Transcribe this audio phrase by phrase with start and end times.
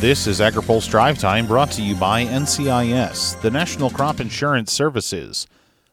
[0.00, 5.48] This is AgriPulse Drive Time brought to you by NCIS, the National Crop Insurance Services.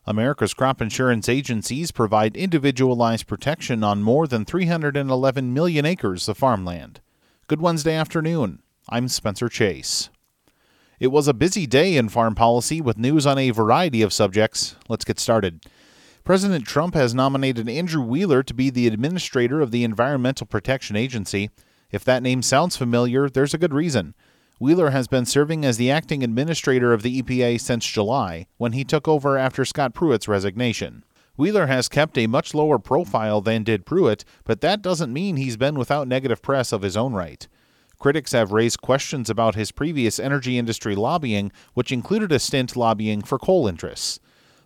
[0.06, 7.02] America's crop insurance agencies provide individualized protection on more than 311 million acres of farmland.
[7.48, 8.62] Good Wednesday afternoon.
[8.88, 10.12] I'm Spencer Chase.
[11.00, 14.76] It was a busy day in farm policy with news on a variety of subjects.
[14.88, 15.66] Let's get started.
[16.24, 21.50] President Trump has nominated Andrew Wheeler to be the administrator of the Environmental Protection Agency.
[21.96, 24.16] If that name sounds familiar, there's a good reason.
[24.60, 28.84] Wheeler has been serving as the acting administrator of the EPA since July, when he
[28.84, 31.06] took over after Scott Pruitt's resignation.
[31.38, 35.56] Wheeler has kept a much lower profile than did Pruitt, but that doesn't mean he's
[35.56, 37.48] been without negative press of his own right.
[37.98, 43.22] Critics have raised questions about his previous energy industry lobbying, which included a stint lobbying
[43.22, 44.20] for coal interests.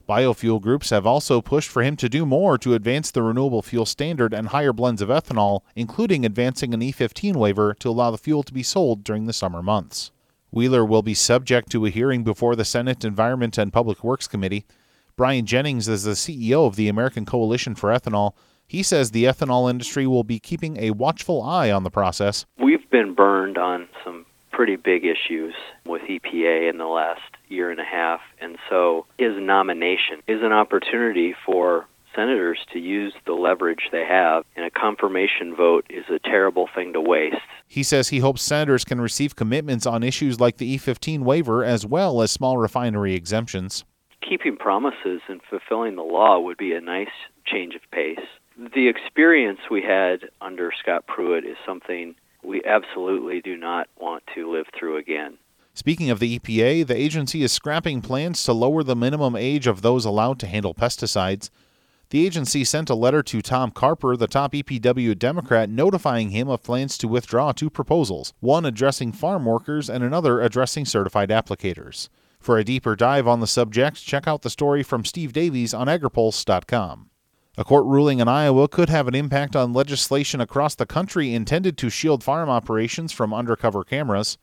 [0.09, 3.85] Biofuel groups have also pushed for him to do more to advance the renewable fuel
[3.85, 8.41] standard and higher blends of ethanol, including advancing an E15 waiver to allow the fuel
[8.41, 10.09] to be sold during the summer months.
[10.49, 14.65] Wheeler will be subject to a hearing before the Senate Environment and Public Works Committee.
[15.15, 18.33] Brian Jennings is the CEO of the American Coalition for Ethanol.
[18.65, 22.47] He says the ethanol industry will be keeping a watchful eye on the process.
[22.57, 25.53] We've been burned on some pretty big issues
[25.85, 28.21] with EPA in the last year and a half.
[28.39, 34.43] And so his nomination is an opportunity for senators to use the leverage they have,
[34.55, 37.37] and a confirmation vote is a terrible thing to waste.
[37.67, 41.85] He says he hopes senators can receive commitments on issues like the E15 waiver as
[41.85, 43.83] well as small refinery exemptions.
[44.27, 47.07] Keeping promises and fulfilling the law would be a nice
[47.45, 48.19] change of pace.
[48.73, 54.51] The experience we had under Scott Pruitt is something we absolutely do not want to
[54.51, 55.37] live through again.
[55.79, 59.81] Speaking of the EPA, the agency is scrapping plans to lower the minimum age of
[59.81, 61.49] those allowed to handle pesticides.
[62.09, 66.63] The agency sent a letter to Tom Carper, the top EPW Democrat, notifying him of
[66.63, 72.09] plans to withdraw two proposals, one addressing farm workers and another addressing certified applicators.
[72.41, 75.87] For a deeper dive on the subject, check out the story from Steve Davies on
[75.87, 77.09] agripulse.com.
[77.57, 81.77] A court ruling in Iowa could have an impact on legislation across the country intended
[81.77, 84.37] to shield farm operations from undercover cameras.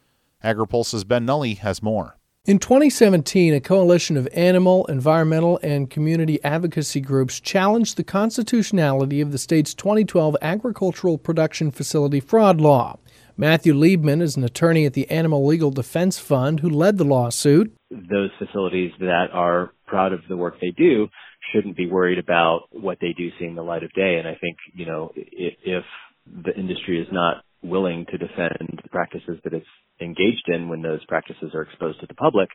[0.44, 2.16] AgriPulse's Ben Nuelle has more.
[2.44, 9.32] In 2017, a coalition of animal, environmental, and community advocacy groups challenged the constitutionality of
[9.32, 12.98] the state's 2012 agricultural production facility fraud law.
[13.36, 17.74] Matthew Liebman is an attorney at the Animal Legal Defense Fund who led the lawsuit.
[17.90, 21.08] Those facilities that are proud of the work they do
[21.52, 24.18] shouldn't be worried about what they do seeing the light of day.
[24.18, 25.84] And I think, you know, if
[26.26, 29.66] the industry is not willing to defend the practices that it's
[30.00, 32.50] engaged in when those practices are exposed to the public,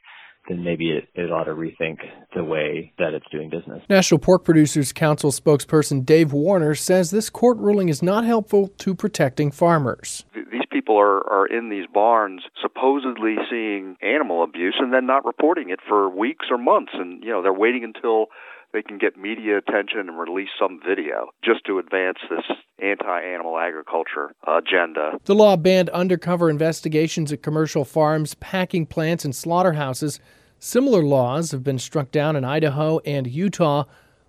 [0.49, 1.97] then maybe it, it ought to rethink
[2.35, 3.83] the way that it's doing business.
[3.89, 8.95] National Pork Producers Council spokesperson Dave Warner says this court ruling is not helpful to
[8.95, 10.25] protecting farmers.
[10.33, 15.69] These people are, are in these barns supposedly seeing animal abuse and then not reporting
[15.69, 16.91] it for weeks or months.
[16.95, 18.27] And, you know, they're waiting until
[18.73, 22.45] they can get media attention and release some video just to advance this
[22.79, 25.17] anti animal agriculture agenda.
[25.25, 30.19] The law banned undercover investigations at commercial farms, packing plants, and slaughterhouses.
[30.59, 33.85] Similar laws have been struck down in Idaho and Utah.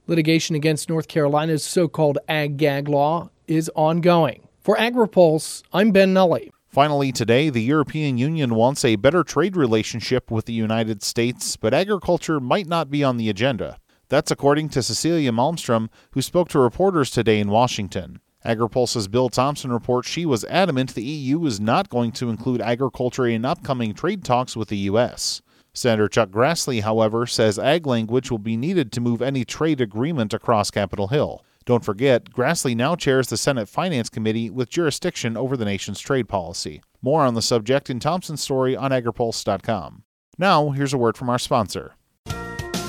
[0.06, 4.48] Litigation against North Carolina's so called Ag Gag law is ongoing.
[4.60, 6.50] For AgriPulse, I'm Ben Nuelle.
[6.69, 11.75] Finally, today, the European Union wants a better trade relationship with the United States, but
[11.75, 13.76] agriculture might not be on the agenda.
[14.12, 18.20] That's according to Cecilia Malmstrom, who spoke to reporters today in Washington.
[18.44, 23.26] AgriPulse's Bill Tomson reports she was adamant the EU is not going to include agriculture
[23.26, 25.40] in upcoming trade talks with the U.S.
[25.72, 30.34] Senator Chuck Grassley, however, says ag language will be needed to move any trade agreement
[30.34, 31.42] across Capitol Hill.
[31.64, 36.28] Don't forget, Grassley now chairs the Senate Finance Committee with jurisdiction over the nation's trade
[36.28, 36.82] policy.
[37.00, 40.02] More on the subject in Tomson's story on agripulse.com.
[40.36, 41.94] Now, here's a word from our sponsor.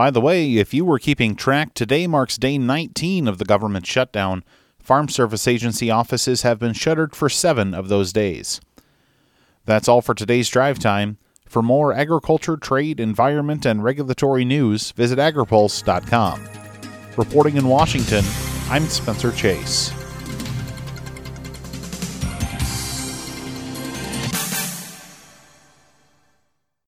[0.00, 3.84] By the way, if you were keeping track, today marks day 19 of the government
[3.84, 4.44] shutdown.
[4.78, 8.62] Farm Service Agency offices have been shuttered for seven of those days.
[9.66, 11.18] That's all for today's drive time.
[11.44, 16.48] For more agriculture, trade, environment, and regulatory news, visit agripulse.com.
[17.18, 18.24] Reporting in Washington,
[18.70, 19.92] I'm Spencer Chase.